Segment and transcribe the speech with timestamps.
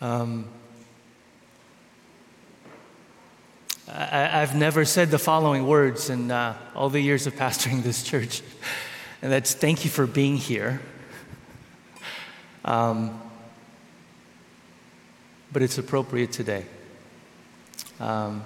[0.00, 0.46] Um,
[3.86, 8.02] I, have never said the following words in uh, all the years of pastoring this
[8.02, 8.40] church,
[9.22, 10.80] and that's thank you for being here.
[12.64, 13.20] Um,
[15.52, 16.64] but it's appropriate today.
[17.98, 18.44] Um,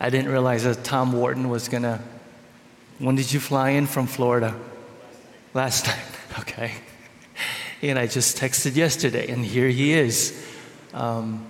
[0.00, 2.00] I didn't realize that Tom Wharton was going to.
[2.98, 4.58] When did you fly in from Florida?
[5.54, 5.96] Last night.
[6.38, 6.72] Okay.
[7.82, 10.46] And I just texted yesterday, and here he is.
[10.92, 11.46] Um,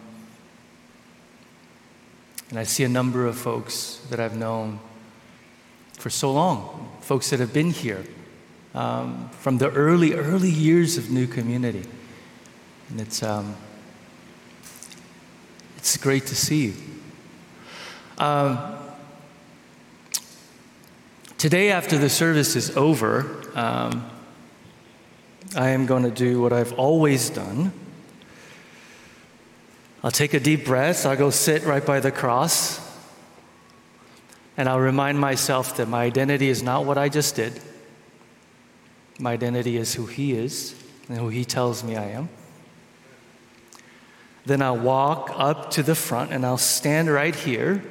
[2.50, 4.78] and I see a number of folks that I've known
[5.98, 8.04] for so long, folks that have been here
[8.74, 11.84] um, from the early, early years of New Community.
[12.90, 13.56] And it's, um,
[15.76, 16.74] it's great to see you.
[18.18, 18.76] Um,
[21.38, 24.08] today, after the service is over, um,
[25.56, 27.72] I am going to do what I've always done.
[30.02, 32.80] I'll take a deep breath, I'll go sit right by the cross,
[34.56, 37.60] and I'll remind myself that my identity is not what I just did.
[39.18, 40.74] My identity is who He is
[41.08, 42.28] and who He tells me I am.
[44.46, 47.82] Then I'll walk up to the front and I'll stand right here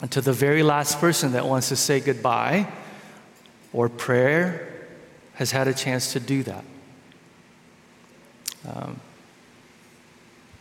[0.00, 2.72] until the very last person that wants to say goodbye
[3.72, 4.73] or prayer
[5.34, 6.64] has had a chance to do that.
[8.66, 9.00] Um,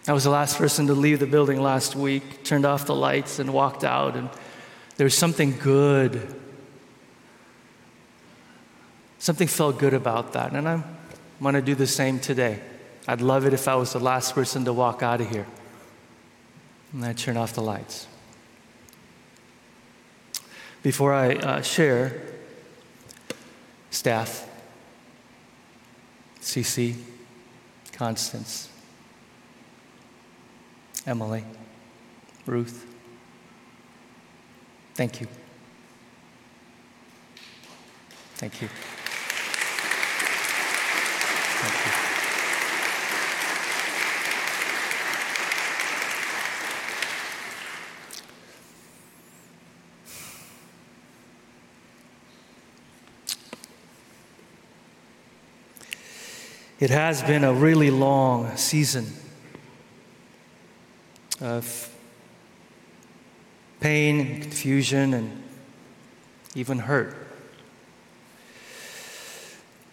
[0.07, 3.39] I was the last person to leave the building last week, turned off the lights
[3.39, 4.29] and walked out, and
[4.97, 6.35] there was something good.
[9.19, 10.83] Something felt good about that, and I'm
[11.41, 12.59] going to do the same today.
[13.07, 15.45] I'd love it if I was the last person to walk out of here.
[16.91, 18.07] And I turn off the lights.
[20.81, 22.21] Before I uh, share,
[23.89, 24.49] staff,
[26.43, 26.95] CC,
[27.93, 28.69] Constance,
[31.07, 31.43] Emily,
[32.45, 32.85] Ruth.
[34.93, 35.27] Thank you.
[38.35, 38.69] Thank you.
[56.83, 59.07] It has been a really long season
[61.39, 61.89] of
[63.79, 65.43] pain, confusion, and
[66.55, 67.15] even hurt.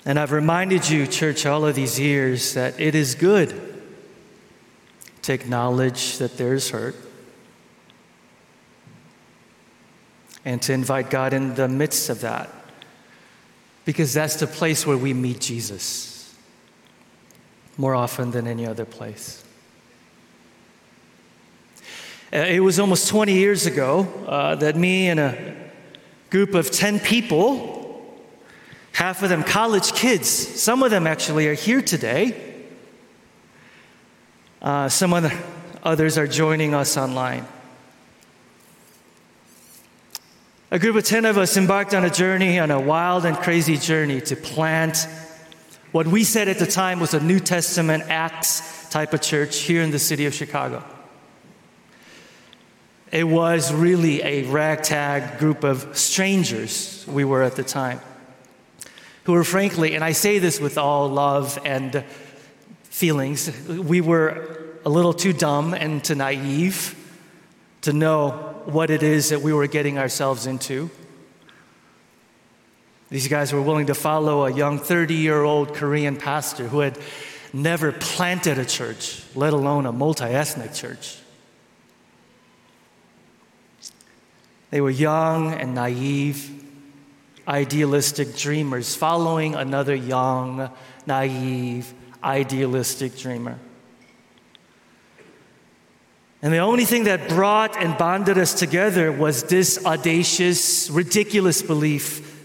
[0.05, 3.55] And I've reminded you, church, all of these years that it is good
[5.23, 6.97] to acknowledge that there's hurt
[10.45, 12.51] and to invite God in the midst of that
[13.85, 16.20] because that's the place where we meet Jesus
[17.81, 19.43] more often than any other place.
[22.31, 25.57] Uh, it was almost 20 years ago uh, that me and a
[26.29, 28.07] group of 10 people,
[28.93, 32.67] half of them college kids, some of them actually are here today,
[34.61, 35.33] uh, some other,
[35.83, 37.49] others are joining us online.
[40.71, 43.79] A group of 10 of us embarked on a journey, on a wild and crazy
[43.79, 45.09] journey to plant
[45.93, 49.83] what we said at the time was a New Testament Acts type of church here
[49.83, 50.85] in the city of Chicago.
[53.11, 58.01] It was really a ragtag group of strangers we were at the time,
[59.25, 62.05] who were frankly, and I say this with all love and
[62.85, 66.97] feelings, we were a little too dumb and too naive
[67.83, 70.91] to know what it is that we were getting ourselves into.
[73.11, 76.97] These guys were willing to follow a young 30 year old Korean pastor who had
[77.53, 81.19] never planted a church, let alone a multi ethnic church.
[84.71, 86.49] They were young and naive,
[87.49, 90.71] idealistic dreamers, following another young,
[91.05, 91.93] naive,
[92.23, 93.59] idealistic dreamer.
[96.43, 102.40] And the only thing that brought and bonded us together was this audacious, ridiculous belief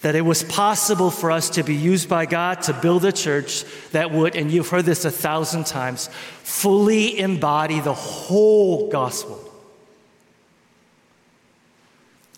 [0.00, 3.64] that it was possible for us to be used by God to build a church
[3.90, 6.08] that would, and you've heard this a thousand times,
[6.42, 9.44] fully embody the whole gospel.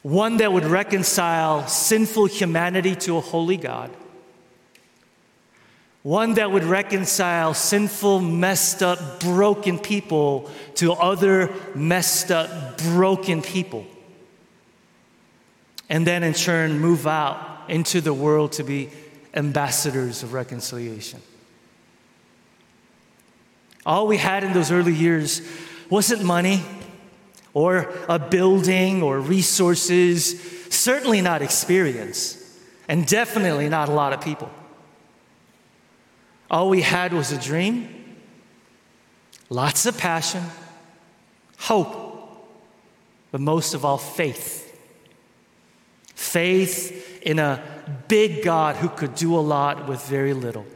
[0.03, 3.91] One that would reconcile sinful humanity to a holy God.
[6.03, 13.87] One that would reconcile sinful, messed up, broken people to other messed up, broken people.
[15.91, 18.91] And then in turn move out into the world to be
[19.33, 21.23] ambassadors of reconciliation.
[23.87, 25.41] All we had in those early years
[25.89, 26.63] wasn't money
[27.55, 32.37] or a building or resources, certainly not experience,
[32.89, 34.51] and definitely not a lot of people.
[36.51, 38.17] All we had was a dream,
[39.49, 40.43] lots of passion,
[41.57, 41.97] hope,
[43.31, 44.67] but most of all, faith.
[46.15, 47.63] Faith in a
[48.09, 50.67] big God who could do a lot with very little.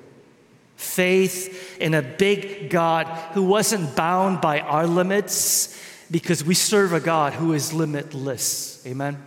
[0.76, 5.80] Faith in a big God who wasn't bound by our limits
[6.10, 8.84] because we serve a God who is limitless.
[8.86, 9.22] Amen?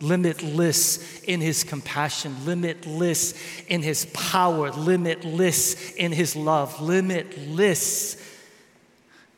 [0.00, 3.34] Limitless in his compassion, limitless
[3.66, 8.22] in his power, limitless in his love, limitless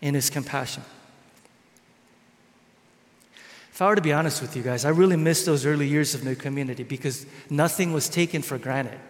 [0.01, 0.83] in his compassion.
[3.81, 6.15] If I were to be honest with you guys, I really miss those early years
[6.15, 9.01] of New Community because nothing was taken for granted.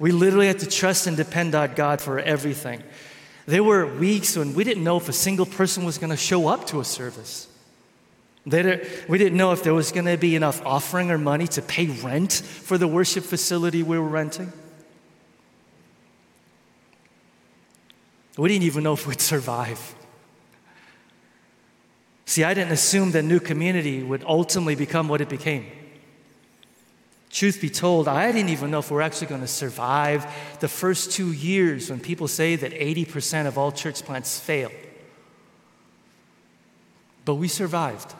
[0.00, 2.82] We literally had to trust and depend on God for everything.
[3.46, 6.48] There were weeks when we didn't know if a single person was going to show
[6.48, 7.46] up to a service.
[8.44, 8.50] we
[9.16, 12.32] didn't know if there was going to be enough offering or money to pay rent
[12.32, 14.52] for the worship facility we were renting.
[18.36, 19.94] We didn't even know if we'd survive.
[22.28, 25.64] See, I didn't assume that new community would ultimately become what it became.
[27.30, 30.26] Truth be told, I didn't even know if we're actually going to survive
[30.60, 34.70] the first two years when people say that 80% of all church plants fail.
[37.24, 38.12] But we survived.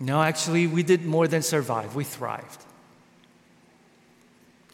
[0.00, 2.64] No, actually, we did more than survive, we thrived.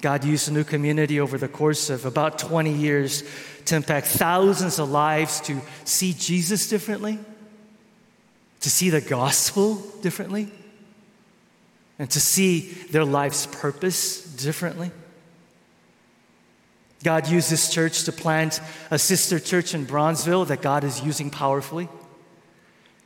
[0.00, 3.22] God used a new community over the course of about 20 years
[3.66, 7.18] to impact thousands of lives to see Jesus differently,
[8.64, 10.48] to see the gospel differently
[11.98, 14.90] and to see their life's purpose differently.
[17.02, 21.28] God used this church to plant a sister church in Bronzeville that God is using
[21.28, 21.90] powerfully.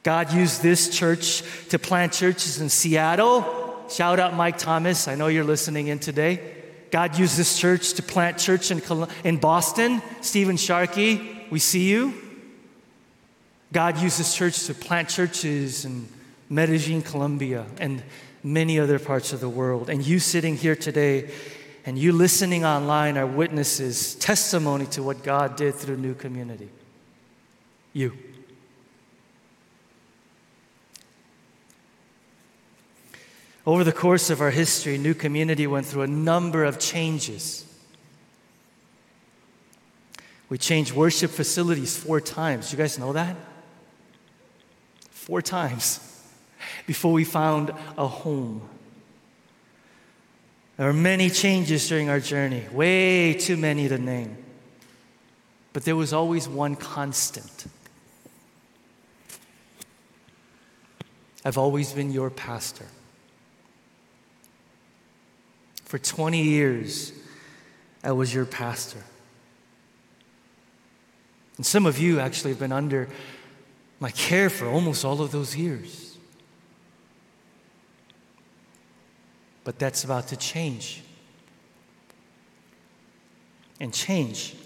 [0.05, 3.84] God used this church to plant churches in Seattle.
[3.90, 5.08] Shout out Mike Thomas.
[5.08, 6.54] I know you're listening in today.
[6.93, 8.81] God used this church to plant church in,
[9.25, 10.02] in Boston.
[10.20, 12.27] Stephen Sharkey, we see you.
[13.72, 16.08] God used this church to plant churches in
[16.48, 18.02] Medellin, Colombia, and
[18.42, 19.90] many other parts of the world.
[19.90, 21.30] And you sitting here today
[21.84, 26.68] and you listening online are witnesses, testimony to what God did through New Community.
[27.92, 28.16] You.
[33.66, 37.66] Over the course of our history, New Community went through a number of changes.
[40.48, 42.72] We changed worship facilities four times.
[42.72, 43.36] You guys know that?
[45.28, 46.00] Four times
[46.86, 48.66] before we found a home.
[50.78, 54.38] There were many changes during our journey, way too many to name.
[55.75, 57.66] But there was always one constant.
[61.44, 62.87] I've always been your pastor.
[65.85, 67.12] For 20 years,
[68.02, 69.02] I was your pastor.
[71.58, 73.08] And some of you actually have been under
[74.00, 76.17] my care for almost all of those years.
[79.64, 81.02] But that's about to change.
[83.81, 84.57] And change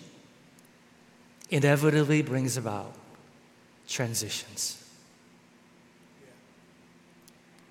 [1.51, 2.95] inevitably brings about
[3.89, 4.79] transitions.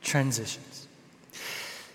[0.03, 0.87] Transitions.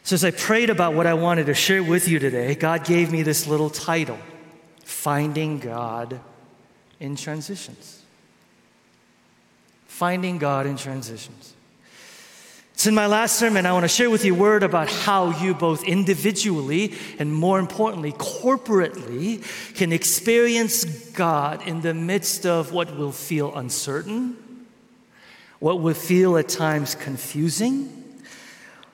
[0.03, 3.11] So, as I prayed about what I wanted to share with you today, God gave
[3.11, 4.19] me this little title
[4.85, 6.21] Finding God
[7.01, 7.96] in Transitions.
[9.97, 11.55] Finding God in Transitions.
[12.75, 15.31] So, in my last sermon, I want to share with you a word about how
[15.41, 19.43] you both individually and more importantly, corporately,
[19.75, 24.37] can experience God in the midst of what will feel uncertain,
[25.61, 28.21] what will feel at times confusing,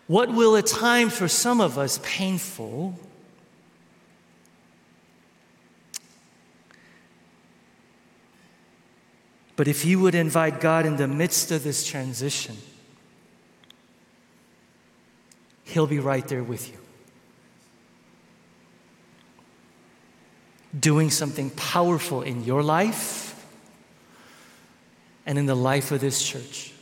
[0.07, 2.97] what will at times for some of us painful.
[9.57, 12.57] But if you would invite God in the midst of this transition,
[15.65, 16.79] He'll be right there with you.
[20.79, 23.47] Doing something powerful in your life
[25.27, 26.73] and in the life of this church.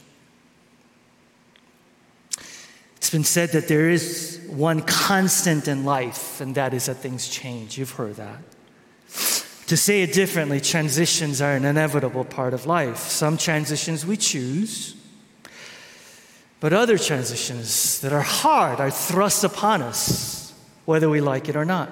[2.96, 7.28] It's been said that there is one constant in life, and that is that things
[7.28, 7.76] change.
[7.76, 8.38] You've heard that.
[9.70, 12.96] To say it differently, transitions are an inevitable part of life.
[12.96, 14.96] Some transitions we choose,
[16.58, 20.52] but other transitions that are hard are thrust upon us,
[20.86, 21.88] whether we like it or not.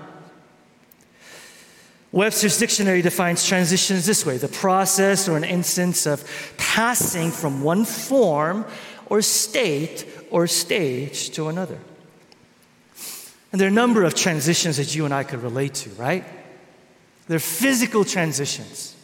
[2.10, 6.24] Webster's dictionary defines transitions this way the process or an instance of
[6.58, 8.66] passing from one form
[9.06, 11.78] or state or stage to another.
[13.52, 16.24] And there are a number of transitions that you and I could relate to, right?
[17.28, 18.96] They're physical transitions.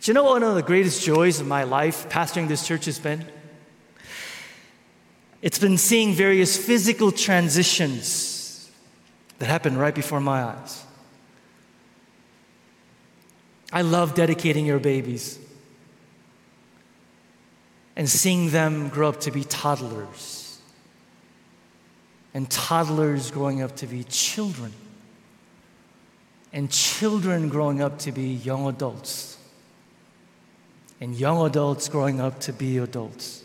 [0.00, 2.86] Do you know what one of the greatest joys of my life pastoring this church
[2.86, 3.24] has been?
[5.40, 8.70] It's been seeing various physical transitions
[9.38, 10.84] that happen right before my eyes.
[13.72, 15.38] I love dedicating your babies
[17.96, 20.58] and seeing them grow up to be toddlers,
[22.32, 24.72] and toddlers growing up to be children,
[26.54, 29.36] and children growing up to be young adults,
[31.00, 33.42] and young adults growing up to be adults.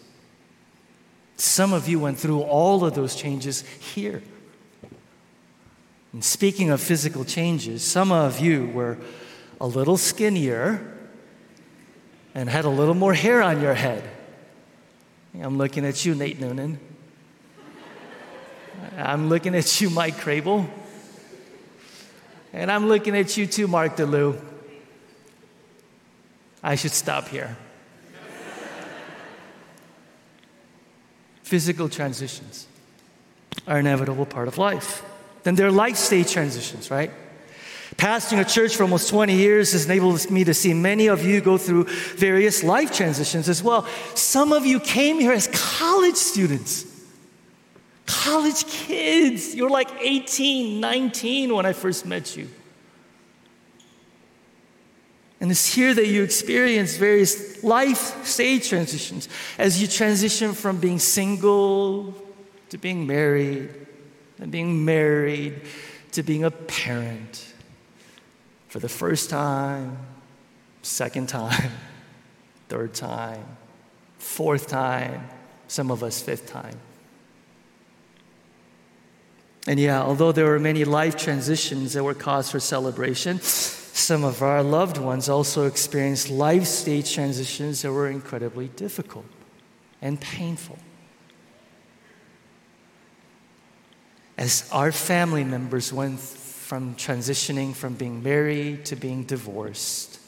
[1.35, 4.21] Some of you went through all of those changes here.
[6.13, 8.99] And speaking of physical changes, some of you were
[9.59, 10.95] a little skinnier
[12.35, 14.07] and had a little more hair on your head.
[15.41, 16.79] I'm looking at you, Nate Noonan.
[18.97, 20.69] I'm looking at you, Mike Crable.
[22.53, 24.39] And I'm looking at you too, Mark DeLu.
[26.63, 27.55] I should stop here.
[31.43, 32.67] Physical transitions
[33.67, 35.03] are an inevitable part of life.
[35.43, 37.11] Then there are life stage transitions, right?
[37.95, 41.41] Pastoring a church for almost 20 years has enabled me to see many of you
[41.41, 43.87] go through various life transitions as well.
[44.15, 46.85] Some of you came here as college students,
[48.09, 49.53] college kids.
[49.53, 52.49] you're like 18, 19 when I first met you.
[55.39, 60.99] And it's here that you experience various life stage transitions as you transition from being
[60.99, 62.13] single
[62.69, 63.69] to being married,
[64.39, 65.61] and being married
[66.11, 67.53] to being a parent
[68.67, 69.97] for the first time,
[70.81, 71.71] second time,
[72.69, 73.45] third time,
[74.17, 75.27] fourth time,
[75.67, 76.77] some of us fifth time.
[79.67, 84.41] And yeah, although there were many life transitions that were cause for celebration, some of
[84.41, 89.25] our loved ones also experienced life stage transitions that were incredibly difficult
[90.01, 90.79] and painful.
[94.37, 96.19] As our family members went
[96.69, 100.19] from transitioning from being married to being divorced.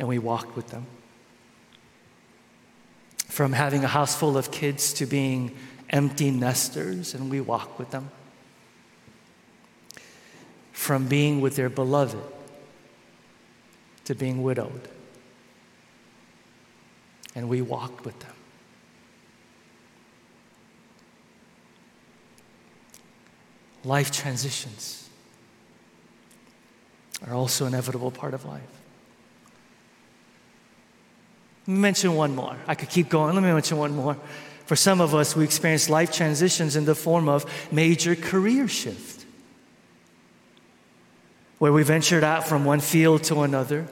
[0.00, 0.84] And we walked with them.
[3.28, 5.56] From having a house full of kids to being
[5.90, 8.10] empty nesters, and we walk with them.
[10.72, 12.22] From being with their beloved
[14.04, 14.88] to being widowed.
[17.34, 18.36] And we walked with them.
[23.86, 25.08] life transitions
[27.26, 28.60] are also an inevitable part of life.
[31.66, 32.56] Mention one more.
[32.66, 33.34] I could keep going.
[33.34, 34.16] Let me mention one more.
[34.66, 39.24] For some of us, we experience life transitions in the form of major career shift,
[41.58, 43.86] where we ventured out from one field to another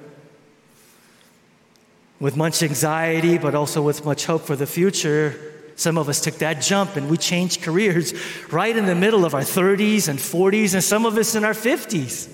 [2.20, 5.52] with much anxiety, but also with much hope for the future.
[5.76, 8.14] Some of us took that jump and we changed careers
[8.50, 11.54] right in the middle of our 30s and 40s, and some of us in our
[11.54, 12.30] 50s.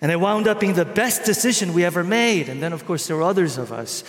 [0.00, 2.48] And it wound up being the best decision we ever made.
[2.48, 4.04] And then, of course, there were others of us.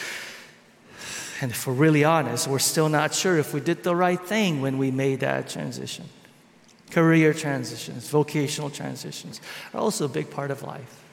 [1.42, 4.62] And if we're really honest, we're still not sure if we did the right thing
[4.62, 6.06] when we made that transition.
[6.92, 9.42] Career transitions, vocational transitions
[9.74, 11.04] are also a big part of life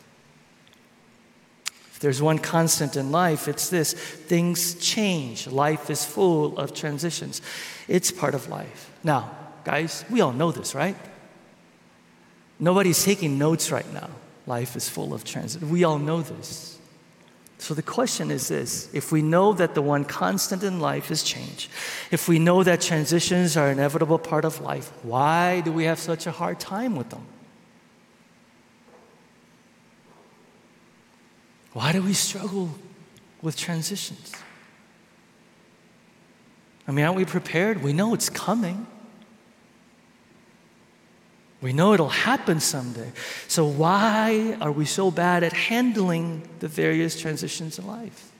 [1.92, 5.46] If there's one constant in life, it's this things change.
[5.48, 7.42] Life is full of transitions.
[7.88, 8.90] It's part of life.
[9.02, 9.30] Now,
[9.64, 10.96] guys, we all know this, right?
[12.60, 14.10] Nobody's taking notes right now.
[14.46, 15.70] Life is full of transitions.
[15.70, 16.71] We all know this.
[17.62, 21.22] So the question is this if we know that the one constant in life is
[21.22, 21.70] change,
[22.10, 26.00] if we know that transitions are an inevitable part of life, why do we have
[26.00, 27.24] such a hard time with them?
[31.72, 32.70] Why do we struggle
[33.42, 34.32] with transitions?
[36.88, 37.80] I mean, aren't we prepared?
[37.80, 38.88] We know it's coming.
[41.62, 43.12] We know it'll happen someday.
[43.46, 48.32] So, why are we so bad at handling the various transitions in life?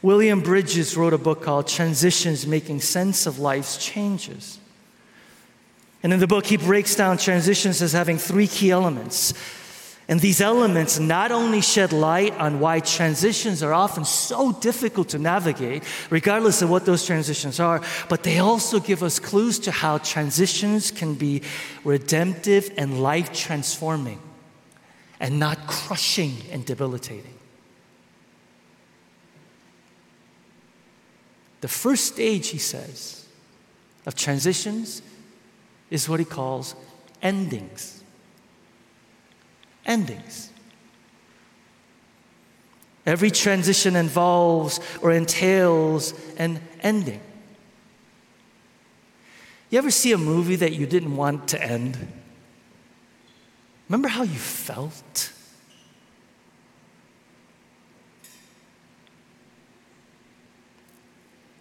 [0.00, 4.58] William Bridges wrote a book called Transitions Making Sense of Life's Changes.
[6.02, 9.34] And in the book, he breaks down transitions as having three key elements
[10.10, 15.20] And these elements not only shed light on why transitions are often so difficult to
[15.20, 19.98] navigate, regardless of what those transitions are, but they also give us clues to how
[19.98, 21.42] transitions can be
[21.84, 24.20] redemptive and life transforming
[25.20, 27.38] and not crushing and debilitating.
[31.60, 33.28] The first stage, he says,
[34.06, 35.02] of transitions
[35.88, 36.74] is what he calls
[37.22, 37.99] endings
[39.90, 40.50] endings.
[43.04, 47.20] Every transition involves or entails an ending.
[49.68, 51.98] You ever see a movie that you didn't want to end?
[53.88, 55.32] Remember how you felt?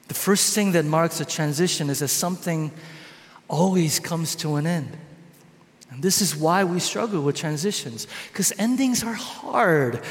[0.07, 2.71] The first thing that marks a transition is that something
[3.48, 4.98] always comes to an end.
[6.01, 10.01] This is why we struggle with transitions, because endings are hard,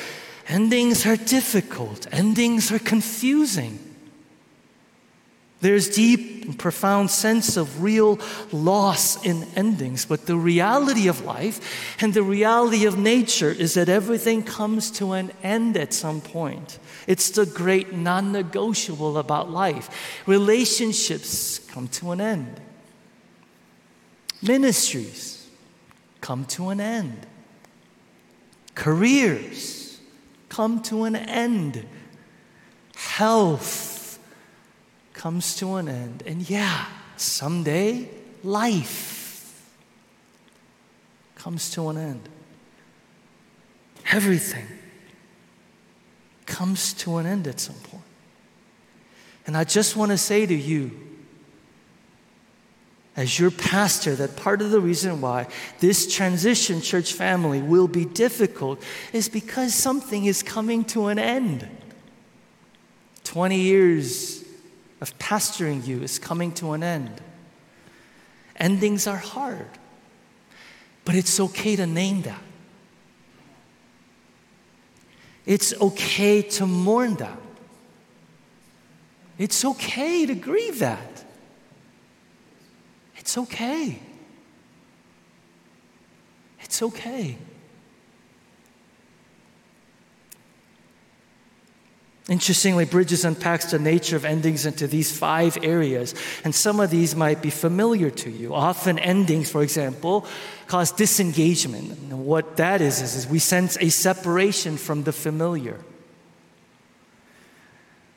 [0.49, 3.79] endings are difficult, endings are confusing.
[5.61, 8.21] There's deep and profound sense of real
[8.53, 13.89] loss in endings, but the reality of life and the reality of nature is that
[13.89, 16.79] everything comes to an end at some point.
[17.09, 20.23] It's the great non negotiable about life.
[20.27, 22.61] Relationships come to an end,
[24.41, 25.38] ministries
[26.21, 27.27] come to an end.
[28.75, 30.01] Careers
[30.49, 31.87] come to an end.
[32.95, 34.19] Health
[35.13, 36.23] comes to an end.
[36.27, 38.09] And yeah, someday
[38.43, 39.69] life
[41.35, 42.29] comes to an end.
[44.11, 44.67] Everything
[46.47, 48.03] comes to an end at some point.
[49.47, 51.08] And I just want to say to you,
[53.19, 55.45] as your pastor that part of the reason why
[55.81, 58.81] this transition church family will be difficult
[59.13, 61.69] is because something is coming to an end.
[63.25, 64.45] 20 years
[65.01, 67.21] of pastoring you is coming to an end.
[68.55, 69.67] Endings are hard,
[71.05, 72.43] but it's okay to name that.
[75.45, 77.41] It's okay to mourn that.
[79.39, 81.08] It's okay to grieve that.
[83.29, 83.99] It's okay.
[86.63, 87.37] It's okay.
[92.31, 97.15] Interestingly, Bridges unpacks the nature of endings into these five areas, and some of these
[97.15, 98.55] might be familiar to you.
[98.55, 100.25] Often, endings, for example,
[100.67, 101.99] cause disengagement.
[101.99, 105.79] And what that is, is, is we sense a separation from the familiar.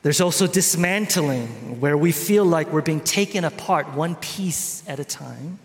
[0.04, 5.06] There's also dismantling, where we feel like we're being taken apart one piece at a
[5.06, 5.60] time.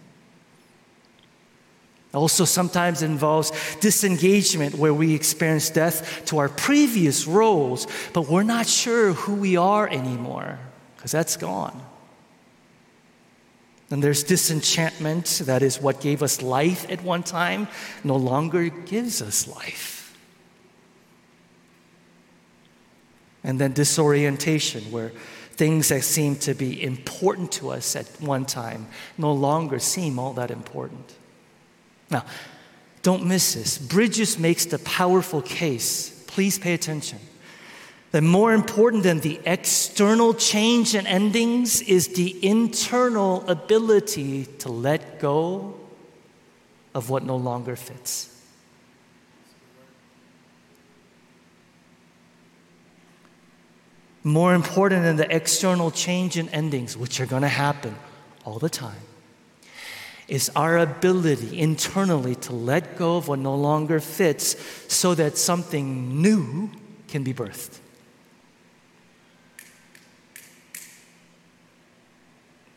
[2.12, 8.66] Also, sometimes involves disengagement, where we experience death to our previous roles, but we're not
[8.66, 10.59] sure who we are anymore,
[10.96, 11.83] because that's gone.
[13.90, 17.68] And there's disenchantment, that is what gave us life at one time,
[18.03, 19.95] no longer gives us life.
[23.46, 25.12] And then disorientation, where
[25.52, 30.35] things that seem to be important to us at one time no longer seem all
[30.35, 31.14] that important.
[32.11, 32.24] Now,
[33.02, 33.78] don't miss this.
[33.78, 36.24] Bridges makes the powerful case.
[36.26, 37.20] Please pay attention.
[38.11, 45.20] That more important than the external change and endings is the internal ability to let
[45.20, 45.74] go
[46.94, 48.36] of what no longer fits.
[54.27, 57.95] More important than the external change and endings, which are going to happen
[58.45, 59.01] all the time,
[60.27, 64.57] is our ability internally to let go of what no longer fits
[64.93, 66.69] so that something new
[67.07, 67.79] can be birthed.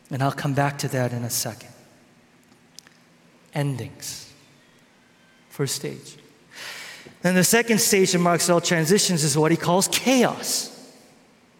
[0.08, 1.72] And I'll come back to that in a second.
[3.52, 4.32] Endings.
[5.48, 6.16] First stage.
[7.22, 10.76] Then the second stage of Mark's transitions is what he calls chaos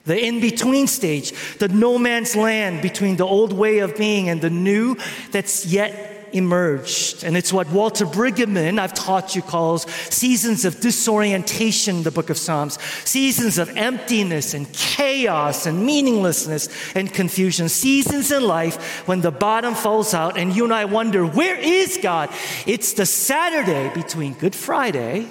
[0.04, 4.40] the in between stage, the no man's land between the old way of being and
[4.40, 4.96] the new
[5.30, 7.24] that's yet emerged.
[7.24, 12.38] And it's what Walter Brueggemann, I've taught you, calls seasons of disorientation, the book of
[12.38, 19.30] Psalms, seasons of emptiness and chaos and meaninglessness and confusion, seasons in life when the
[19.32, 22.30] bottom falls out and you and I wonder, where is God?
[22.66, 25.28] It's the Saturday between Good Friday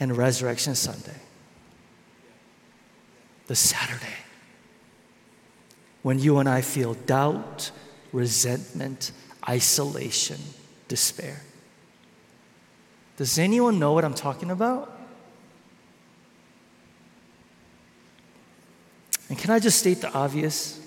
[0.00, 1.14] and Resurrection Sunday
[3.46, 4.06] the Saturday
[6.02, 7.70] when you and I feel doubt,
[8.12, 9.10] resentment,
[9.48, 10.38] isolation,
[10.86, 11.40] despair.
[13.16, 15.00] Does anyone know what I'm talking about?
[19.28, 20.80] And can I just state the obvious?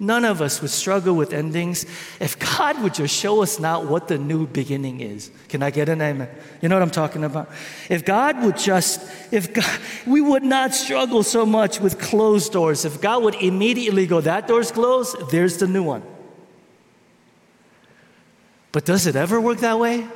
[0.00, 1.84] None of us would struggle with endings
[2.20, 5.32] if God would just show us now what the new beginning is.
[5.48, 6.28] Can I get an amen?
[6.62, 7.50] You know what I'm talking about?
[7.88, 9.00] If God would just,
[9.32, 12.84] if God, we would not struggle so much with closed doors.
[12.84, 16.04] If God would immediately go, that door's closed, there's the new one.
[18.70, 20.06] But does it ever work that way?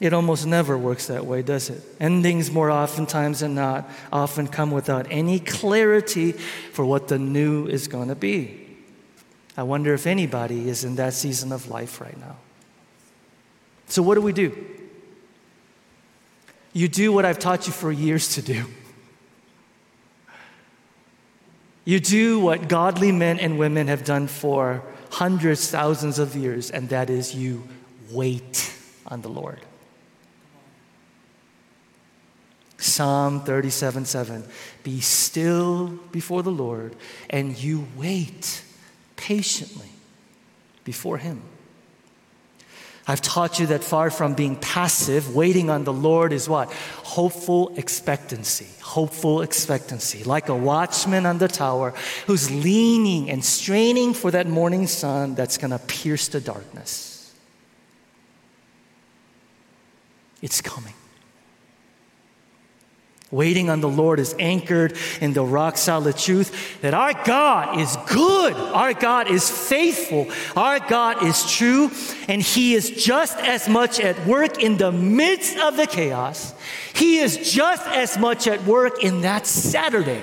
[0.00, 1.82] It almost never works that way, does it?
[1.98, 7.88] Endings, more oftentimes than not, often come without any clarity for what the new is
[7.88, 8.64] going to be.
[9.56, 12.36] I wonder if anybody is in that season of life right now.
[13.88, 14.56] So, what do we do?
[16.72, 18.66] You do what I've taught you for years to do.
[21.84, 26.88] You do what godly men and women have done for hundreds, thousands of years, and
[26.90, 27.66] that is you
[28.12, 28.72] wait
[29.06, 29.60] on the Lord.
[32.78, 34.44] Psalm 37 7.
[34.84, 36.94] Be still before the Lord,
[37.28, 38.62] and you wait
[39.16, 39.90] patiently
[40.84, 41.42] before Him.
[43.10, 46.70] I've taught you that far from being passive, waiting on the Lord is what?
[47.02, 48.68] Hopeful expectancy.
[48.82, 50.24] Hopeful expectancy.
[50.24, 51.94] Like a watchman on the tower
[52.26, 57.34] who's leaning and straining for that morning sun that's going to pierce the darkness.
[60.42, 60.94] It's coming.
[63.30, 67.94] Waiting on the Lord is anchored in the rock solid truth that our God is
[68.08, 71.90] good, our God is faithful, our God is true,
[72.26, 76.54] and He is just as much at work in the midst of the chaos.
[76.94, 80.22] He is just as much at work in that Saturday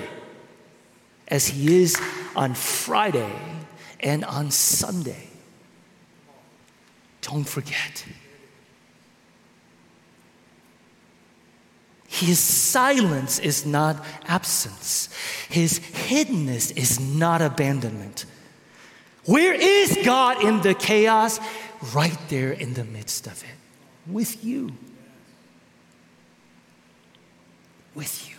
[1.28, 1.96] as He is
[2.34, 3.32] on Friday
[4.00, 5.28] and on Sunday.
[7.20, 8.04] Don't forget.
[12.16, 15.10] His silence is not absence.
[15.50, 18.24] His hiddenness is not abandonment.
[19.26, 21.38] Where is God in the chaos?
[21.94, 24.72] Right there in the midst of it, with you.
[27.94, 28.36] With you.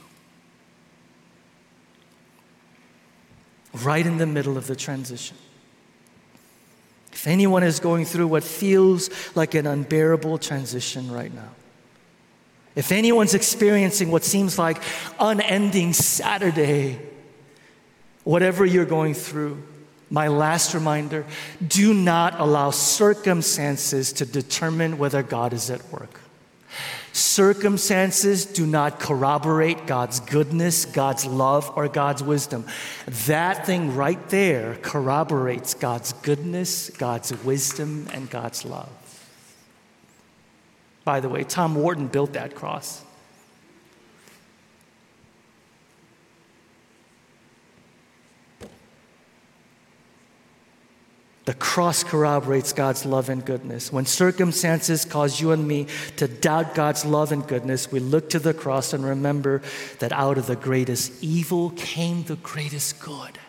[3.80, 5.38] Right in the middle of the transition.
[7.12, 11.50] If anyone is going through what feels like an unbearable transition right now,
[12.78, 14.78] if anyone's experiencing what seems like
[15.20, 17.00] unending Saturday,
[18.24, 19.63] whatever you're going through,
[20.12, 21.26] my last reminder
[21.68, 26.22] do not allow circumstances to determine whether God is at work.
[27.13, 32.63] Circumstances do not corroborate God's goodness, God's love, or God's wisdom.
[33.26, 39.07] That thing right there corroborates God's goodness, God's wisdom, and God's love.
[41.08, 43.02] By the way, Tom Wharton built that cross.
[51.46, 53.89] The cross corroborates God's love and goodness.
[53.89, 58.39] When circumstances cause you and me to doubt God's love and goodness, we look to
[58.39, 59.62] the cross and remember
[60.00, 63.39] that out of the greatest evil came the greatest good.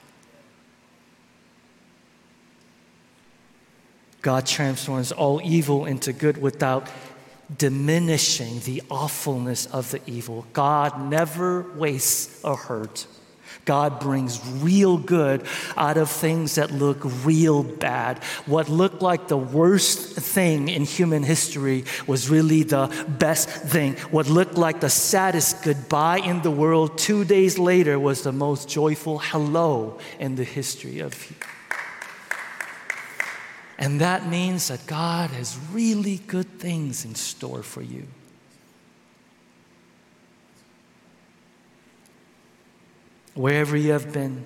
[4.23, 6.88] God transforms all evil into good without
[7.57, 10.47] diminishing the awfulness of the evil.
[10.53, 13.07] God never wastes a hurt.
[13.65, 15.45] God brings real good
[15.77, 18.25] out of things that look real bad.
[18.47, 23.97] What looked like the worst thing in human history was really the best thing.
[24.11, 28.71] What looked like the saddest goodbye in the world two days later was the most
[28.71, 31.13] joyful hello in the history of
[33.79, 38.09] and that means that God has really good things in store for you.
[43.35, 44.45] Wherever you have been,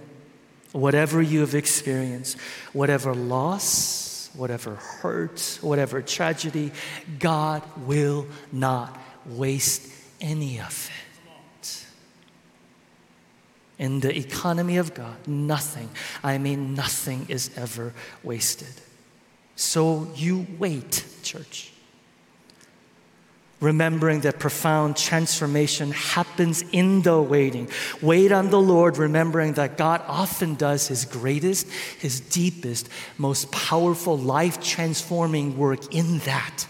[0.73, 2.39] whatever you have experienced,
[2.75, 6.71] whatever loss, whatever hurt, whatever tragedy,
[7.19, 9.91] God will not waste
[10.21, 11.87] any of it.
[13.79, 15.89] In the economy of God, nothing,
[16.23, 18.75] I mean, nothing is ever wasted.
[19.57, 21.73] So you wait, church.
[23.61, 27.69] Remembering that profound transformation happens in the waiting.
[28.01, 31.69] Wait on the Lord, remembering that God often does his greatest,
[32.01, 32.89] his deepest,
[33.19, 36.67] most powerful, life transforming work in that.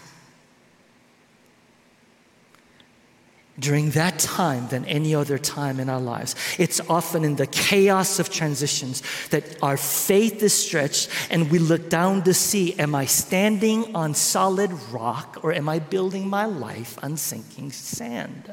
[3.59, 6.35] During that time than any other time in our lives.
[6.57, 11.89] It's often in the chaos of transitions that our faith is stretched and we look
[11.89, 16.97] down to see am I standing on solid rock or am I building my life
[17.03, 18.51] on sinking sand?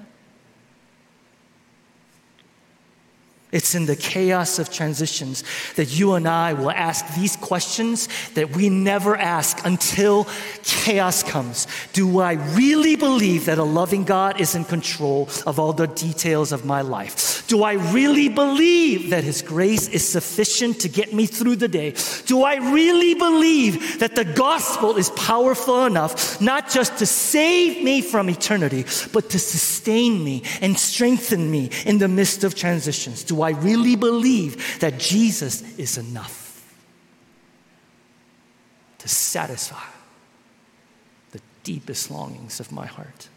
[3.53, 5.43] It's in the chaos of transitions
[5.75, 10.29] that you and I will ask these questions that we never ask until
[10.63, 11.67] chaos comes.
[11.93, 16.53] Do I really believe that a loving God is in control of all the details
[16.53, 17.45] of my life?
[17.49, 21.95] Do I really believe that His grace is sufficient to get me through the day?
[22.27, 28.01] Do I really believe that the gospel is powerful enough not just to save me
[28.01, 33.25] from eternity, but to sustain me and strengthen me in the midst of transitions?
[33.25, 36.75] Do I really believe that Jesus is enough
[38.99, 39.83] to satisfy
[41.33, 43.29] the deepest longings of my heart.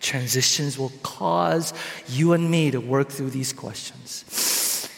[0.00, 1.72] Transitions will cause
[2.08, 4.88] you and me to work through these questions.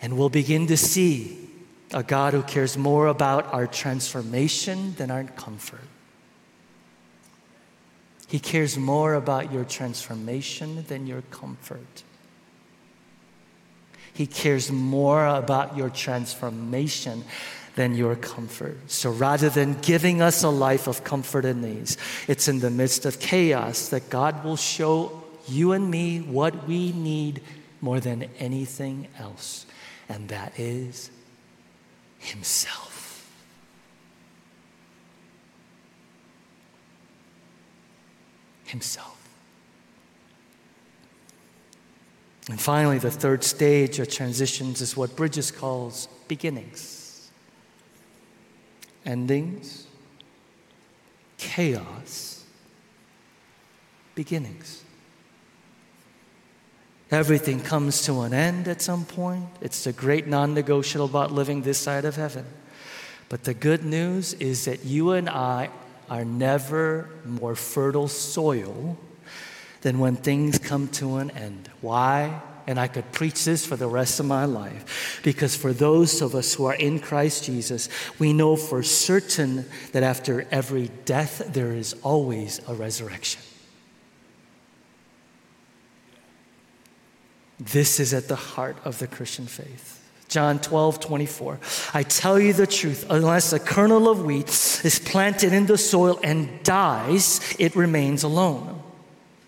[0.00, 1.48] And we'll begin to see
[1.92, 5.80] a God who cares more about our transformation than our comfort.
[8.28, 12.02] He cares more about your transformation than your comfort.
[14.16, 17.22] He cares more about your transformation
[17.74, 18.78] than your comfort.
[18.90, 23.04] So rather than giving us a life of comfort and ease, it's in the midst
[23.04, 27.42] of chaos that God will show you and me what we need
[27.82, 29.66] more than anything else,
[30.08, 31.10] and that is
[32.18, 33.30] Himself.
[38.64, 39.15] Himself.
[42.48, 47.30] And finally, the third stage of transitions is what Bridges calls beginnings,
[49.04, 49.86] endings,
[51.38, 52.44] chaos,
[54.14, 54.84] beginnings.
[57.10, 59.46] Everything comes to an end at some point.
[59.60, 62.44] It's the great non negotiable about living this side of heaven.
[63.28, 65.70] But the good news is that you and I
[66.08, 68.96] are never more fertile soil
[69.82, 71.70] than when things come to an end.
[71.80, 72.40] Why?
[72.66, 75.20] And I could preach this for the rest of my life.
[75.22, 80.02] Because for those of us who are in Christ Jesus, we know for certain that
[80.02, 83.40] after every death, there is always a resurrection.
[87.58, 90.02] This is at the heart of the Christian faith.
[90.28, 91.60] John 12, 24.
[91.94, 96.18] I tell you the truth, unless a kernel of wheat is planted in the soil
[96.22, 98.82] and dies, it remains alone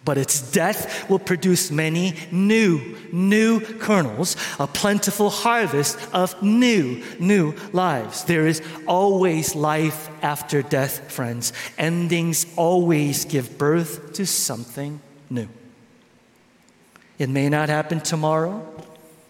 [0.05, 7.55] but its death will produce many new, new kernels, a plentiful harvest of new, new
[7.73, 8.25] lives.
[8.25, 11.53] There is always life after death, friends.
[11.77, 15.49] Endings always give birth to something new.
[17.19, 18.67] It may not happen tomorrow,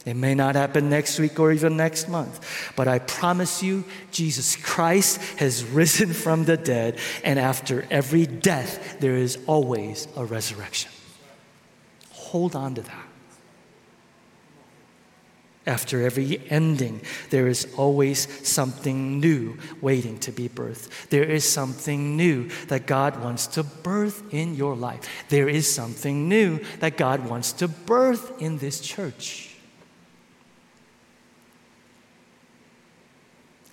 [0.09, 4.57] it may not happen next week or even next month, but I promise you, Jesus
[4.57, 10.91] Christ has risen from the dead, and after every death, there is always a resurrection.
[12.11, 13.09] Hold on to that.
[15.67, 20.89] After every ending, there is always something new waiting to be birthed.
[21.11, 25.27] There is something new that God wants to birth in your life.
[25.29, 29.48] There is something new that God wants to birth in this church.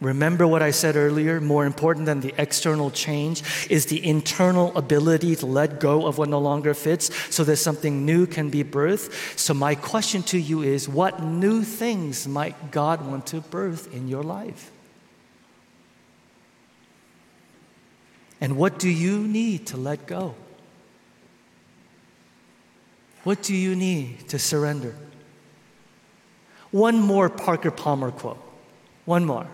[0.02, 1.40] Remember what I said earlier?
[1.40, 6.28] More important than the external change is the internal ability to let go of what
[6.28, 9.40] no longer fits so that something new can be birthed.
[9.40, 14.10] So, my question to you is what new things might God want to birth in
[14.10, 14.70] your life?
[18.42, 20.36] And what do you need to let go?
[23.24, 24.94] What do you need to surrender?
[26.72, 28.44] One more Parker Palmer quote.
[29.06, 29.48] One more.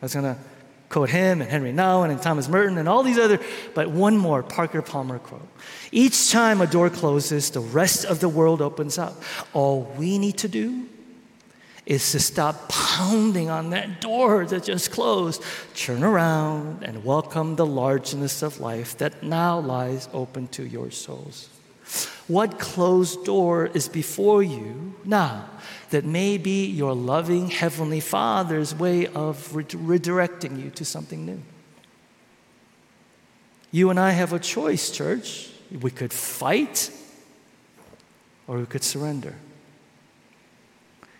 [0.00, 0.40] I was going to
[0.88, 3.38] quote him and Henry Nouwen and Thomas Merton and all these other,
[3.74, 5.48] but one more Parker Palmer quote.
[5.92, 9.22] Each time a door closes, the rest of the world opens up.
[9.52, 10.86] All we need to do
[11.86, 15.42] is to stop pounding on that door that just closed,
[15.74, 21.48] turn around and welcome the largeness of life that now lies open to your souls.
[22.30, 25.50] What closed door is before you now?
[25.90, 31.42] that may be your loving Heavenly Father's way of re- redirecting you to something new.
[33.72, 35.50] You and I have a choice, church.
[35.80, 36.90] We could fight
[38.46, 39.34] or we could surrender.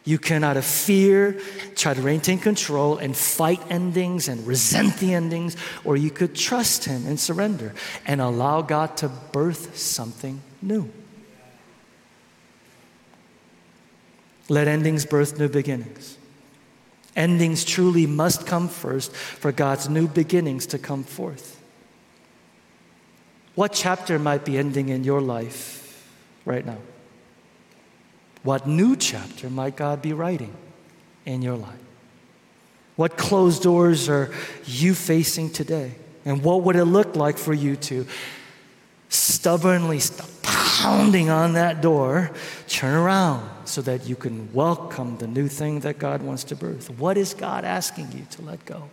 [0.05, 1.39] You can, out of fear,
[1.77, 6.87] try to maintain control and fight endings and resent the endings, or you could trust
[6.87, 7.75] Him and surrender
[8.07, 10.91] and allow God to birth something new.
[14.51, 16.19] Let endings birth new beginnings.
[17.15, 21.63] Endings truly must come first for God's new beginnings to come forth.
[23.55, 26.05] What chapter might be ending in your life
[26.45, 26.79] right now?
[28.43, 30.57] What new chapter might God be writing
[31.25, 31.79] in your life?
[32.97, 34.33] What closed doors are
[34.65, 35.95] you facing today?
[36.25, 38.05] And what would it look like for you to
[39.11, 40.29] stubbornly stop
[40.81, 42.31] pounding on that door,
[42.67, 46.89] turn around so that you can welcome the new thing that God wants to birth?
[46.99, 48.89] What is God asking you to let go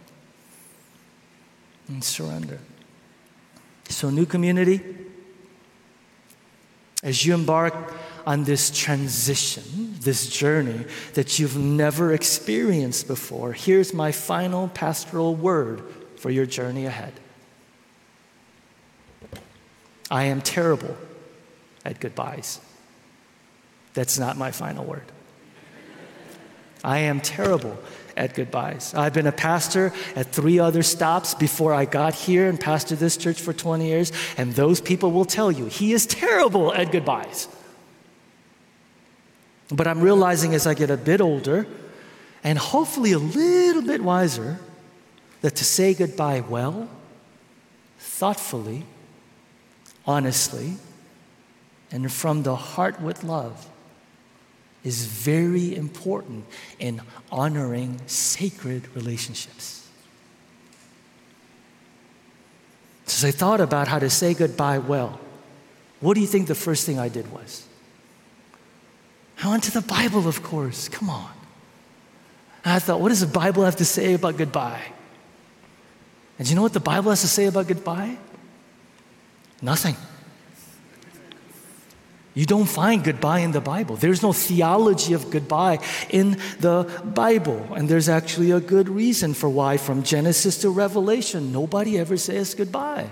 [1.88, 2.60] and surrender?
[3.88, 4.82] So, new community,
[7.04, 7.94] as you embark
[8.26, 15.84] on this transition, this journey that you've never experienced before, here's my final pastoral word
[16.18, 17.14] for your journey ahead.
[20.12, 20.98] I am terrible
[21.88, 22.60] at goodbyes.
[23.94, 25.06] That's not my final word.
[26.84, 27.78] I am terrible
[28.16, 28.94] at goodbyes.
[28.94, 33.16] I've been a pastor at three other stops before I got here and pastored this
[33.16, 37.48] church for 20 years, and those people will tell you he is terrible at goodbyes.
[39.70, 41.68] But I'm realizing as I get a bit older
[42.44, 44.60] and hopefully a little bit wiser
[45.42, 46.90] that to say goodbye well,
[48.00, 48.86] thoughtfully,
[50.06, 50.78] honestly,
[51.92, 53.68] and from the heart with love
[54.84, 56.46] is very important
[56.80, 59.90] in honoring sacred relationships.
[63.06, 65.20] So as I thought about how to say goodbye well,
[66.00, 67.66] what do you think the first thing I did was?
[69.44, 70.90] I went to the Bible, of course.
[70.90, 71.32] Come on.
[72.64, 74.84] And I thought, what does the Bible have to say about goodbye?
[76.38, 78.18] And you know what the Bible has to say about goodbye?
[79.62, 79.96] Nothing.
[82.38, 83.96] You don't find goodbye in the Bible.
[83.96, 87.68] There's no theology of goodbye in the Bible.
[87.74, 92.54] And there's actually a good reason for why, from Genesis to Revelation, nobody ever says
[92.54, 93.10] goodbye.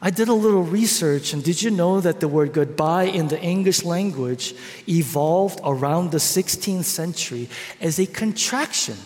[0.00, 3.42] I did a little research, and did you know that the word goodbye in the
[3.42, 4.54] English language
[4.88, 7.48] evolved around the 16th century
[7.80, 8.98] as a contraction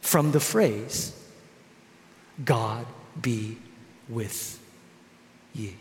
[0.00, 1.12] from the phrase,
[2.44, 2.84] God
[3.22, 3.58] be
[4.08, 4.58] with
[5.54, 5.76] ye?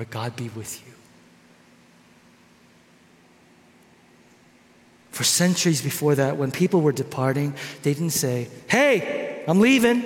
[0.00, 0.94] Or God be with you.
[5.10, 10.02] For centuries before that, when people were departing, they didn't say, Hey, I'm leaving.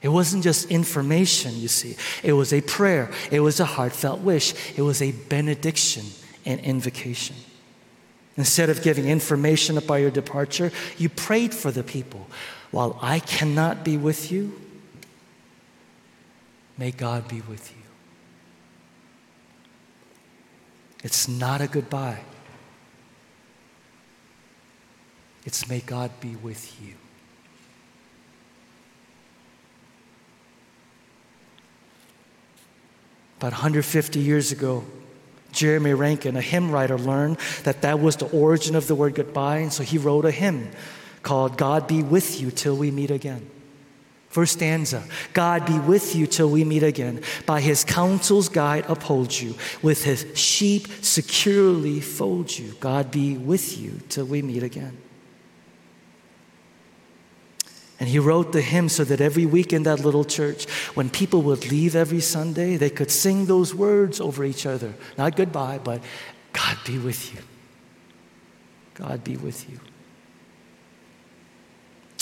[0.00, 1.94] It wasn't just information, you see.
[2.22, 6.06] It was a prayer, it was a heartfelt wish, it was a benediction
[6.46, 7.36] and invocation.
[8.38, 12.28] Instead of giving information about your departure, you prayed for the people.
[12.70, 14.58] While I cannot be with you,
[16.78, 17.79] may God be with you.
[21.02, 22.20] It's not a goodbye,
[25.44, 26.94] it's may God be with you.
[33.38, 34.84] About 150 years ago,
[35.52, 39.58] Jeremy Rankin, a hymn writer, learned that that was the origin of the word goodbye,
[39.58, 40.70] and so he wrote a hymn
[41.22, 43.50] called God Be With You Till We Meet Again.
[44.30, 47.22] First stanza God be with you till we meet again.
[47.46, 49.56] By his counsel's guide uphold you.
[49.82, 52.74] With his sheep securely fold you.
[52.80, 54.96] God be with you till we meet again.
[57.98, 60.64] And he wrote the hymn so that every week in that little church,
[60.94, 64.94] when people would leave every Sunday, they could sing those words over each other.
[65.18, 66.02] Not goodbye, but
[66.54, 67.40] God be with you.
[68.94, 69.80] God be with you.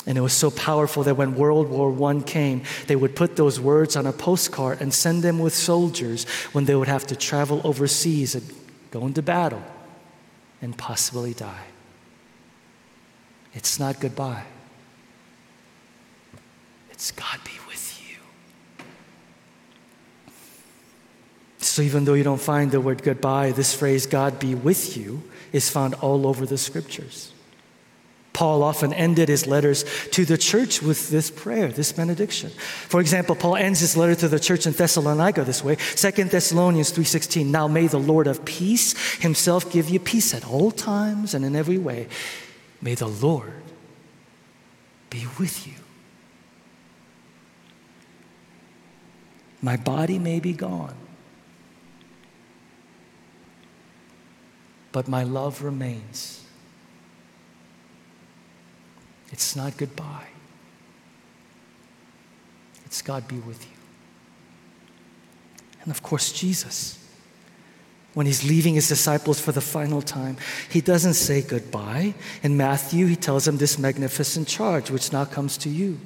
[0.09, 3.61] And it was so powerful that when World War I came, they would put those
[3.61, 7.61] words on a postcard and send them with soldiers when they would have to travel
[7.63, 8.51] overseas and
[8.91, 9.63] go into battle
[10.63, 11.67] and possibly die.
[13.53, 14.45] It's not goodbye.
[16.91, 18.17] It's God be with you.
[21.59, 25.23] So even though you don't find the word goodbye, this phrase, God be with you,
[25.53, 27.33] is found all over the scriptures.
[28.39, 32.51] Paul often ended his letters to the church with this prayer, this benediction.
[32.87, 36.93] For example, Paul ends his letter to the church in Thessalonica this way, 2 Thessalonians
[36.93, 41.45] 3:16, "Now may the Lord of peace himself give you peace at all times and
[41.45, 42.07] in every way.
[42.81, 43.61] May the Lord
[45.11, 45.75] be with you."
[49.61, 50.95] My body may be gone,
[54.93, 56.45] but my love remains.
[59.31, 60.29] It's not goodbye,
[62.87, 63.77] It's God be with you.
[65.83, 66.99] And of course, Jesus.
[68.15, 70.39] When he's leaving his disciples for the final time,
[70.71, 72.15] he doesn't say goodbye.
[72.43, 76.01] In Matthew, he tells them this magnificent charge, which now comes to you.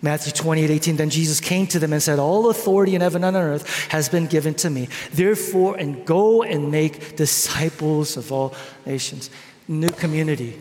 [0.00, 3.36] Matthew 28 18, then Jesus came to them and said, All authority in heaven and
[3.36, 4.88] on earth has been given to me.
[5.12, 8.54] Therefore, and go and make disciples of all
[8.86, 9.30] nations.
[9.66, 10.58] New community,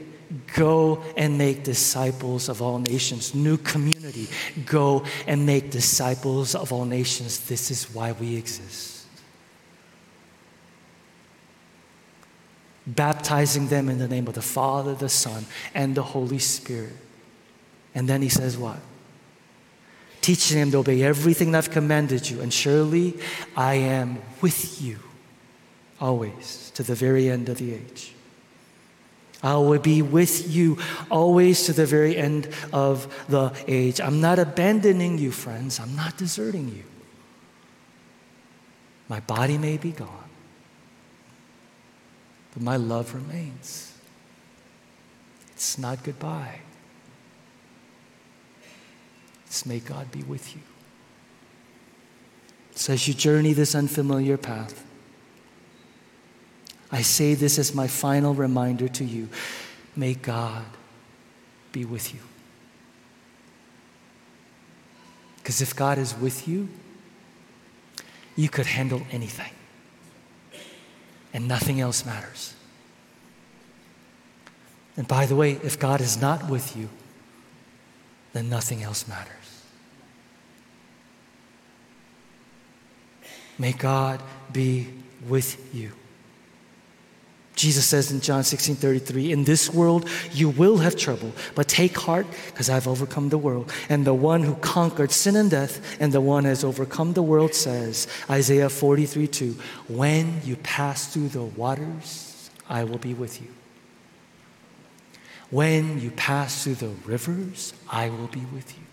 [0.55, 3.33] go and make disciples of all nations.
[3.33, 4.27] New community,
[4.65, 7.47] go and make disciples of all nations.
[7.47, 9.05] This is why we exist.
[12.85, 16.95] Baptizing them in the name of the Father, the Son, and the Holy Spirit.
[17.93, 18.79] And then he says, What?
[20.27, 22.41] teaching them to obey everything I've commanded you.
[22.41, 23.17] And surely
[23.55, 24.99] I am with you
[26.01, 28.13] always to the very end of the age.
[29.43, 30.77] I will be with you
[31.11, 34.01] always to the very end of the age.
[34.01, 35.79] I'm not abandoning you, friends.
[35.79, 36.83] I'm not deserting you.
[39.07, 40.29] My body may be gone,
[42.53, 43.93] but my love remains.
[45.53, 46.59] It's not goodbye.
[49.45, 50.61] It's may God be with you.
[52.75, 54.86] So as you journey this unfamiliar path,
[56.91, 59.29] I say this as my final reminder to you.
[59.95, 60.65] May God
[61.71, 62.19] be with you.
[65.37, 66.69] Because if God is with you,
[68.35, 69.51] you could handle anything,
[71.33, 72.53] and nothing else matters.
[74.95, 76.89] And by the way, if God is not with you,
[78.33, 79.63] then nothing else matters.
[83.57, 84.21] May God
[84.53, 84.87] be
[85.27, 85.93] with you.
[87.57, 91.97] Jesus says in John 16 33, In this world you will have trouble, but take
[91.97, 93.73] heart, because I've overcome the world.
[93.89, 97.55] And the one who conquered sin and death, and the one has overcome the world
[97.55, 99.55] says, Isaiah 43 2,
[99.89, 103.47] When you pass through the waters, I will be with you.
[105.49, 108.83] When you pass through the rivers, I will be with you.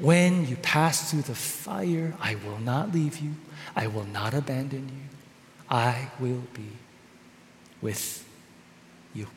[0.00, 3.34] When you pass through the fire, I will not leave you.
[3.76, 5.16] I will not abandon you.
[5.70, 6.70] I will be
[7.84, 8.26] with
[9.12, 9.28] you.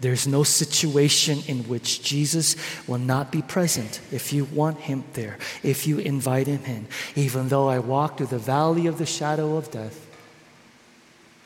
[0.00, 2.54] There's no situation in which Jesus
[2.86, 6.86] will not be present if you want him there, if you invite him in.
[7.16, 10.06] Even though I walk through the valley of the shadow of death,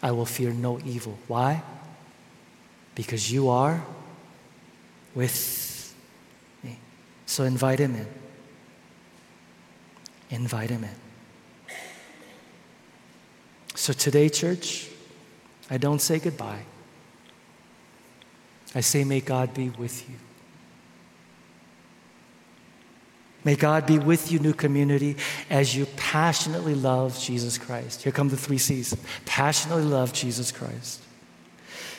[0.02, 1.18] I will fear no evil.
[1.28, 1.62] Why?
[2.94, 3.82] Because you are
[5.14, 5.94] with
[6.62, 6.78] me.
[7.24, 8.19] So invite him in.
[10.30, 11.74] Invite him in.
[13.74, 14.88] So today, church,
[15.68, 16.62] I don't say goodbye.
[18.74, 20.16] I say, may God be with you.
[23.42, 25.16] May God be with you, new community,
[25.48, 28.02] as you passionately love Jesus Christ.
[28.02, 31.00] Here come the three C's passionately love Jesus Christ.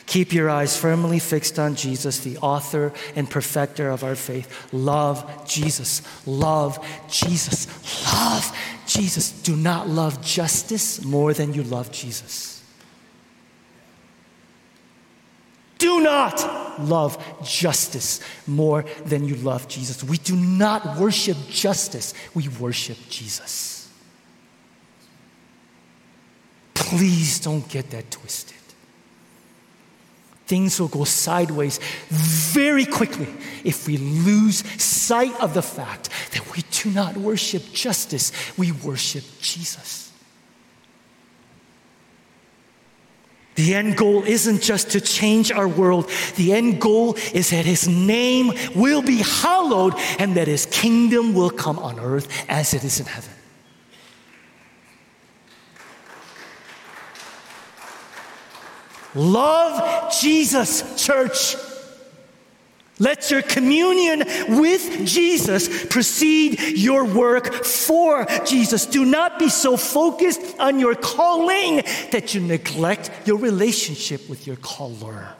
[0.06, 4.68] Keep your eyes firmly fixed on Jesus, the author and perfecter of our faith.
[4.72, 6.02] Love Jesus.
[6.26, 7.66] Love Jesus.
[8.12, 9.30] Love Jesus.
[9.42, 12.62] Do not love justice more than you love Jesus.
[15.78, 20.04] Do not love justice more than you love Jesus.
[20.04, 23.90] We do not worship justice, we worship Jesus.
[26.74, 28.61] Please don't get that twisted.
[30.52, 31.80] Things will go sideways
[32.10, 33.26] very quickly
[33.64, 39.24] if we lose sight of the fact that we do not worship justice, we worship
[39.40, 40.12] Jesus.
[43.54, 46.10] The end goal isn't just to change our world.
[46.36, 51.48] The end goal is that His name will be hallowed and that His kingdom will
[51.48, 53.32] come on earth as it is in heaven.
[59.14, 61.56] Love Jesus, church.
[62.98, 64.22] Let your communion
[64.60, 68.86] with Jesus precede your work for Jesus.
[68.86, 71.82] Do not be so focused on your calling
[72.12, 75.34] that you neglect your relationship with your caller.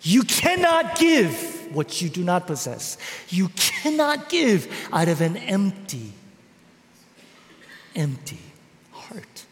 [0.00, 2.96] You cannot give what you do not possess.
[3.28, 6.12] You cannot give out of an empty,
[7.98, 8.40] empty
[8.92, 9.46] heart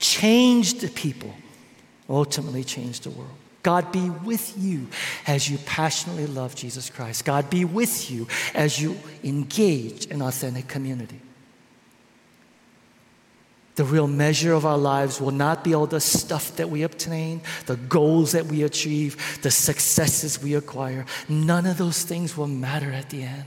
[0.00, 1.32] Change the people,
[2.08, 3.30] ultimately change the world.
[3.62, 4.86] God be with you
[5.26, 7.26] as you passionately love Jesus Christ.
[7.26, 11.20] God be with you as you engage in authentic community.
[13.74, 17.42] The real measure of our lives will not be all the stuff that we obtain,
[17.66, 21.04] the goals that we achieve, the successes we acquire.
[21.28, 23.44] None of those things will matter at the end.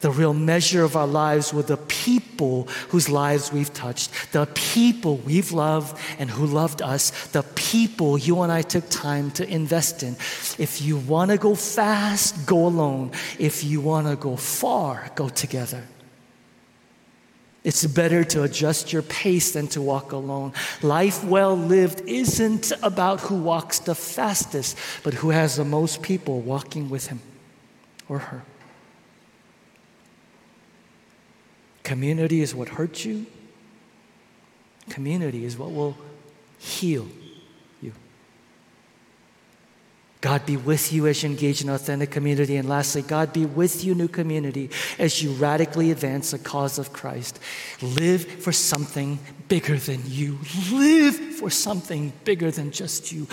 [0.00, 5.16] The real measure of our lives were the people whose lives we've touched, the people
[5.16, 10.04] we've loved and who loved us, the people you and I took time to invest
[10.04, 10.12] in.
[10.56, 13.10] If you want to go fast, go alone.
[13.40, 15.82] If you want to go far, go together.
[17.64, 20.52] It's better to adjust your pace than to walk alone.
[20.80, 26.40] Life well lived isn't about who walks the fastest, but who has the most people
[26.40, 27.20] walking with him
[28.08, 28.44] or her.
[31.88, 33.24] Community is what hurts you.
[34.90, 35.96] Community is what will
[36.58, 37.08] heal
[37.80, 37.94] you.
[40.20, 42.56] God be with you as you engage in authentic community.
[42.56, 46.92] And lastly, God be with you, new community, as you radically advance the cause of
[46.92, 47.38] Christ.
[47.80, 50.38] Live for something bigger than you.
[50.72, 53.26] Live for something bigger than just you.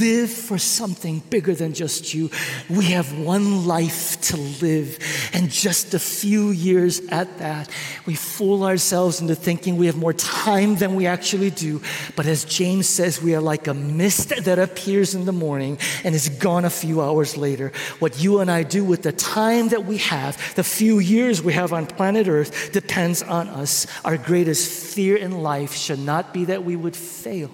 [0.00, 2.30] Live for something bigger than just you.
[2.68, 4.98] We have one life to live,
[5.32, 7.68] and just a few years at that.
[8.06, 11.80] We fool ourselves into thinking we have more time than we actually do.
[12.16, 16.14] But as James says, we are like a mist that appears in the morning and
[16.14, 17.72] is gone a few hours later.
[17.98, 21.52] What you and I do with the time that we have, the few years we
[21.52, 23.86] have on planet Earth, depends on us.
[24.04, 27.50] Our greatest fear in life life should not be that we would fail,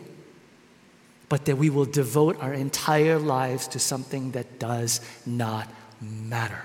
[1.29, 5.69] but that we will devote our entire lives to something that does not
[6.01, 6.63] matter.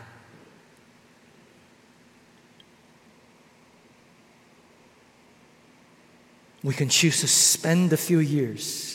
[6.64, 8.93] We can choose to spend a few years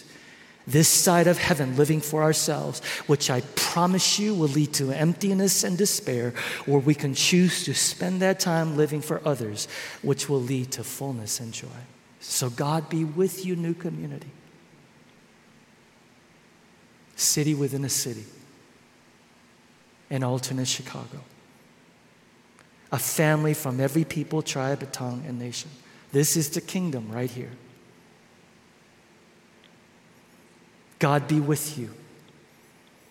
[0.69, 5.65] this side of heaven living for ourselves, which I promise you will lead to emptiness
[5.65, 6.35] and despair,
[6.67, 9.67] or we can choose to spend that time living for others,
[10.03, 11.69] which will lead to fullness and joy.
[12.21, 14.31] So, God be with you, new community.
[17.17, 18.25] City within a city,
[20.11, 21.21] an alternate Chicago.
[22.93, 25.71] A family from every people, tribe, tongue, and nation.
[26.13, 27.53] This is the kingdom right here.
[30.99, 31.91] God be with you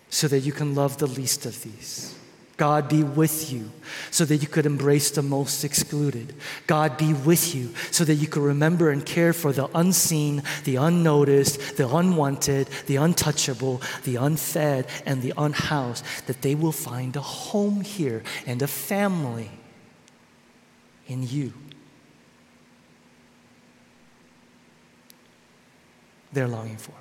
[0.10, 2.18] so that you can love the least of these.
[2.58, 3.72] God be with you
[4.10, 6.34] so that you could embrace the most excluded.
[6.66, 10.78] God be with you so that you could remember and care for the unseen, the
[10.78, 17.22] unnoticed, the unwanted, the untouchable, the unfed, and the unhoused, that they will find a
[17.22, 19.52] home here and a family
[21.08, 21.54] in you.
[26.34, 26.94] They're longing for.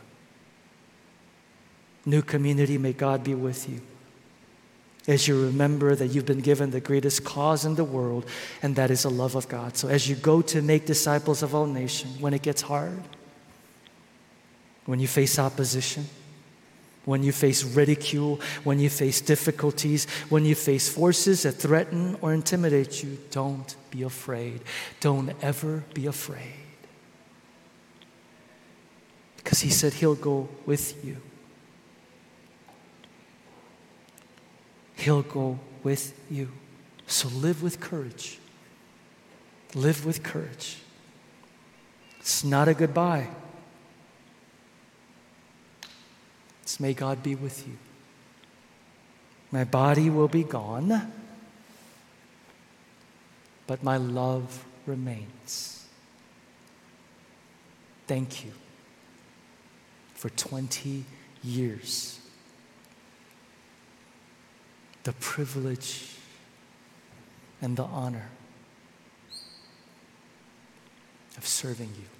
[2.06, 3.82] New community, may God be with you
[5.08, 8.26] as you remember that you've been given the greatest cause in the world,
[8.62, 9.76] and that is the love of God.
[9.76, 13.00] So as you go to make disciples of all nations, when it gets hard,
[14.84, 16.06] when you face opposition,
[17.04, 22.34] when you face ridicule, when you face difficulties, when you face forces that threaten or
[22.34, 24.60] intimidate you, don't be afraid.
[24.98, 26.54] Don't ever be afraid.
[29.36, 31.16] Because he said he'll go with you.
[34.96, 36.50] He'll go with you.
[37.06, 38.38] So live with courage.
[39.74, 40.78] Live with courage.
[42.18, 43.28] It's not a goodbye.
[46.62, 47.76] It's may God be with you.
[49.52, 51.12] My body will be gone,
[53.66, 55.86] but my love remains.
[58.08, 58.52] Thank you
[60.14, 61.04] for 20
[61.44, 62.15] years
[65.06, 66.16] the privilege
[67.62, 68.28] and the honor
[71.38, 72.15] of serving you.